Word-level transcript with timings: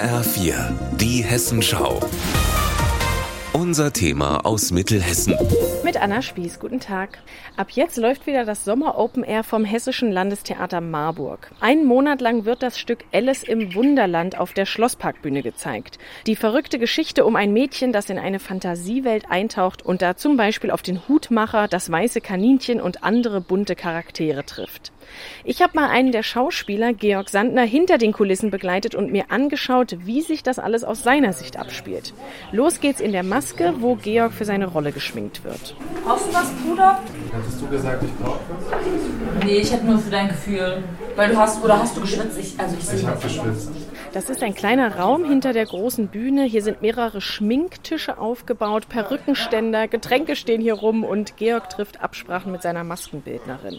HR4, 0.00 0.54
die 0.96 1.22
Hessenschau. 1.22 2.00
Unser 3.52 3.92
Thema 3.92 4.46
aus 4.46 4.70
Mittelhessen. 4.70 5.34
Mit 5.90 6.00
Anna 6.00 6.22
Spieß, 6.22 6.60
guten 6.60 6.78
Tag. 6.78 7.18
Ab 7.56 7.72
jetzt 7.72 7.96
läuft 7.96 8.28
wieder 8.28 8.44
das 8.44 8.64
Sommer 8.64 8.96
Open 8.96 9.24
Air 9.24 9.42
vom 9.42 9.64
Hessischen 9.64 10.12
Landestheater 10.12 10.80
Marburg. 10.80 11.50
Einen 11.58 11.84
Monat 11.84 12.20
lang 12.20 12.44
wird 12.44 12.62
das 12.62 12.78
Stück 12.78 13.00
Alice 13.10 13.42
im 13.42 13.74
Wunderland 13.74 14.38
auf 14.38 14.52
der 14.52 14.66
Schlossparkbühne 14.66 15.42
gezeigt. 15.42 15.98
Die 16.28 16.36
verrückte 16.36 16.78
Geschichte 16.78 17.24
um 17.24 17.34
ein 17.34 17.52
Mädchen, 17.52 17.92
das 17.92 18.08
in 18.08 18.20
eine 18.20 18.38
Fantasiewelt 18.38 19.28
eintaucht 19.28 19.84
und 19.84 20.00
da 20.00 20.16
zum 20.16 20.36
Beispiel 20.36 20.70
auf 20.70 20.82
den 20.82 21.08
Hutmacher, 21.08 21.66
das 21.66 21.90
weiße 21.90 22.20
Kaninchen 22.20 22.80
und 22.80 23.02
andere 23.02 23.40
bunte 23.40 23.74
Charaktere 23.74 24.46
trifft. 24.46 24.92
Ich 25.42 25.60
habe 25.60 25.72
mal 25.74 25.88
einen 25.88 26.12
der 26.12 26.22
Schauspieler, 26.22 26.92
Georg 26.92 27.30
Sandner, 27.30 27.64
hinter 27.64 27.98
den 27.98 28.12
Kulissen 28.12 28.50
begleitet 28.50 28.94
und 28.94 29.10
mir 29.10 29.24
angeschaut, 29.30 29.96
wie 30.04 30.20
sich 30.20 30.44
das 30.44 30.60
alles 30.60 30.84
aus 30.84 31.02
seiner 31.02 31.32
Sicht 31.32 31.56
abspielt. 31.56 32.14
Los 32.52 32.80
geht's 32.80 33.00
in 33.00 33.10
der 33.10 33.24
Maske, 33.24 33.74
wo 33.78 33.96
Georg 33.96 34.32
für 34.32 34.44
seine 34.44 34.66
Rolle 34.66 34.92
geschminkt 34.92 35.42
wird. 35.42 35.74
Brauchst 36.04 36.26
du 36.26 36.34
was, 36.34 36.50
Bruder? 36.64 36.98
Hattest 37.32 37.60
du 37.60 37.68
gesagt, 37.68 38.02
ich 38.02 38.14
brauche 38.16 38.40
was? 38.48 39.44
Nee, 39.44 39.58
ich 39.58 39.72
hätte 39.72 39.86
nur 39.86 39.98
für 39.98 40.10
dein 40.10 40.28
Gefühl. 40.28 40.82
Weil 41.16 41.30
du 41.30 41.36
hast, 41.36 41.62
oder 41.62 41.78
hast 41.78 41.96
du 41.96 42.00
geschwitzt? 42.00 42.38
Ich, 42.38 42.58
also 42.58 42.76
ich, 42.78 43.00
Ich 43.00 43.06
habe 43.06 43.20
geschwitzt. 43.20 43.70
Das 44.12 44.28
ist 44.28 44.42
ein 44.42 44.54
kleiner 44.54 44.96
Raum 44.96 45.24
hinter 45.24 45.52
der 45.52 45.66
großen 45.66 46.08
Bühne. 46.08 46.44
Hier 46.44 46.62
sind 46.62 46.82
mehrere 46.82 47.20
Schminktische 47.20 48.18
aufgebaut, 48.18 48.88
Perückenständer, 48.88 49.86
Getränke 49.86 50.34
stehen 50.34 50.60
hier 50.60 50.74
rum 50.74 51.04
und 51.04 51.36
Georg 51.36 51.70
trifft 51.70 52.00
Absprachen 52.02 52.50
mit 52.50 52.62
seiner 52.62 52.82
Maskenbildnerin. 52.82 53.78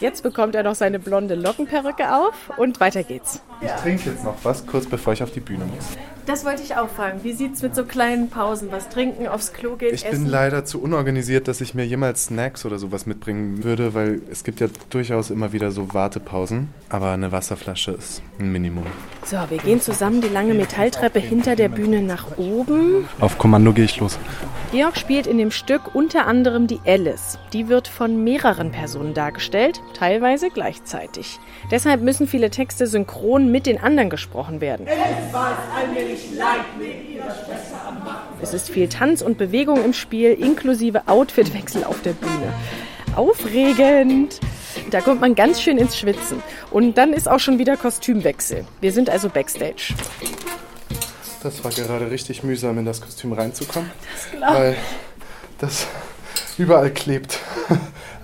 Jetzt 0.00 0.22
bekommt 0.22 0.54
er 0.54 0.62
noch 0.62 0.74
seine 0.74 0.98
blonde 0.98 1.34
Lockenperücke 1.34 2.14
auf 2.14 2.52
und 2.56 2.78
weiter 2.78 3.02
geht's. 3.02 3.40
Ich 3.60 3.70
trinke 3.82 4.10
jetzt 4.10 4.24
noch 4.24 4.36
was, 4.44 4.66
kurz 4.66 4.86
bevor 4.86 5.12
ich 5.12 5.22
auf 5.22 5.32
die 5.32 5.40
Bühne 5.40 5.64
muss. 5.64 5.86
Das 6.26 6.44
wollte 6.46 6.62
ich 6.62 6.76
auch 6.76 6.88
fragen. 6.88 7.20
Wie 7.22 7.32
sieht's 7.32 7.60
mit 7.60 7.74
so 7.74 7.84
kleinen 7.84 8.30
Pausen? 8.30 8.68
Was 8.70 8.88
trinken, 8.88 9.28
aufs 9.28 9.52
Klo 9.52 9.76
gehen, 9.76 9.94
Ich 9.94 10.08
bin 10.08 10.26
leider 10.26 10.64
zu 10.64 10.80
unorganisiert, 10.80 11.48
dass 11.48 11.60
ich 11.60 11.74
mir 11.74 11.84
jemals 11.86 12.26
Snacks 12.26 12.64
oder 12.64 12.78
sowas 12.78 13.04
mitbringen 13.04 13.62
würde, 13.62 13.92
weil 13.92 14.22
es 14.30 14.42
gibt 14.42 14.60
ja 14.60 14.68
durchaus 14.88 15.30
immer 15.30 15.52
wieder 15.52 15.70
so 15.70 15.92
Wartepausen. 15.92 16.68
Aber 16.88 17.10
eine 17.10 17.30
Wasserflasche 17.30 17.92
ist 17.92 18.22
ein 18.38 18.50
Minimum. 18.52 18.86
So, 19.24 19.36
wir 19.48 19.58
gehen 19.58 19.80
zusammen 19.80 20.22
die 20.22 20.28
lange 20.28 20.54
Metalltreppe 20.54 21.18
hinter 21.18 21.56
der 21.56 21.68
Bühne 21.68 22.02
nach 22.02 22.38
oben. 22.38 23.06
Auf 23.20 23.36
Kommando 23.36 23.72
gehe 23.72 23.84
ich 23.84 24.00
los. 24.00 24.18
Georg 24.74 24.96
spielt 24.96 25.28
in 25.28 25.38
dem 25.38 25.52
Stück 25.52 25.94
unter 25.94 26.26
anderem 26.26 26.66
die 26.66 26.80
Alice. 26.84 27.38
Die 27.52 27.68
wird 27.68 27.86
von 27.86 28.24
mehreren 28.24 28.72
Personen 28.72 29.14
dargestellt, 29.14 29.80
teilweise 29.96 30.50
gleichzeitig. 30.50 31.38
Deshalb 31.70 32.02
müssen 32.02 32.26
viele 32.26 32.50
Texte 32.50 32.88
synchron 32.88 33.52
mit 33.52 33.66
den 33.66 33.78
anderen 33.80 34.10
gesprochen 34.10 34.60
werden. 34.60 34.88
Es 38.42 38.52
ist 38.52 38.68
viel 38.68 38.88
Tanz 38.88 39.22
und 39.22 39.38
Bewegung 39.38 39.84
im 39.84 39.92
Spiel, 39.92 40.32
inklusive 40.32 41.06
Outfitwechsel 41.06 41.84
auf 41.84 42.02
der 42.02 42.14
Bühne. 42.14 42.52
Aufregend! 43.14 44.40
Da 44.90 45.02
kommt 45.02 45.20
man 45.20 45.36
ganz 45.36 45.62
schön 45.62 45.78
ins 45.78 45.96
Schwitzen. 45.96 46.42
Und 46.72 46.98
dann 46.98 47.12
ist 47.12 47.30
auch 47.30 47.38
schon 47.38 47.60
wieder 47.60 47.76
Kostümwechsel. 47.76 48.64
Wir 48.80 48.90
sind 48.90 49.08
also 49.08 49.28
backstage. 49.28 49.94
Das 51.44 51.62
war 51.62 51.70
gerade 51.70 52.10
richtig 52.10 52.42
mühsam, 52.42 52.78
in 52.78 52.86
das 52.86 53.02
Kostüm 53.02 53.34
reinzukommen. 53.34 53.90
Weil 54.40 54.76
das 55.58 55.86
überall 56.56 56.90
klebt 56.90 57.38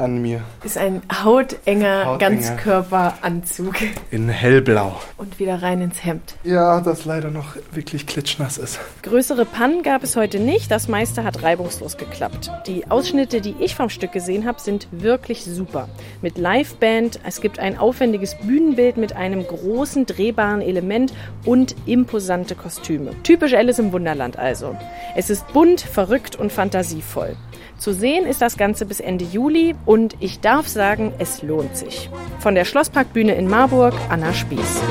an 0.01 0.21
mir. 0.23 0.43
Ist 0.65 0.79
ein 0.79 1.03
hautenger, 1.13 2.07
Hautenger. 2.07 2.19
Ganzkörperanzug. 2.19 3.77
In 4.11 4.29
hellblau. 4.29 5.01
Und 5.17 5.39
wieder 5.39 5.63
rein 5.63 5.81
ins 5.81 6.05
Hemd. 6.05 6.37
Ja, 6.45 6.81
das 6.81 7.05
leider 7.05 7.31
noch 7.31 7.57
wirklich 7.73 8.07
klitschnass 8.07 8.59
ist. 8.59 8.81
Größere 9.03 9.45
Pannen 9.45 9.83
gab 9.83 10.03
es 10.03 10.17
heute 10.17 10.39
nicht. 10.39 10.71
Das 10.71 10.89
meiste 10.89 11.25
hat 11.25 11.43
reibungslos 11.43 11.97
geklappt. 11.97 12.51
Die 12.67 12.91
Ausschnitte, 12.91 13.41
die 13.41 13.55
ich 13.61 13.75
vom 13.75 13.91
Stück 13.91 14.13
gesehen 14.13 14.47
habe, 14.47 14.61
sind 14.61 14.89
wirklich 14.91 15.45
super. 15.45 15.89
Mit 16.23 16.39
Liveband, 16.39 17.21
es 17.25 17.41
gibt 17.41 17.59
ein 17.59 17.79
aufwendiges 17.79 18.37
Bühnenbild 18.37 18.97
mit 18.97 19.15
einem 19.15 19.47
großen 19.47 20.07
drehbaren 20.07 20.63
Element 20.63 21.13
und 21.45 21.75
imposante 21.87 22.55
Kostüme. 22.55 23.11
Typisch 23.23 23.55
Alice 23.55 23.79
im 23.79 23.93
Wunderland 23.93 24.39
also. 24.39 24.77
Es 25.17 25.31
ist 25.31 25.47
bunt, 25.53 25.81
verrückt 25.81 26.37
und 26.37 26.53
fantasievoll. 26.53 27.37
Zu 27.81 27.95
sehen 27.95 28.27
ist 28.27 28.43
das 28.43 28.59
Ganze 28.59 28.85
bis 28.85 29.01
Ende 29.01 29.25
Juli 29.25 29.75
und 29.87 30.15
ich 30.21 30.41
darf 30.41 30.69
sagen, 30.69 31.15
es 31.19 31.41
lohnt 31.41 31.79
sich. 31.79 32.11
Von 32.39 32.55
der 32.55 32.67
Schlossparkbühne 32.67 33.35
in 33.35 33.49
Marburg, 33.49 33.95
Anna 34.11 34.35
Spieß. 34.35 34.83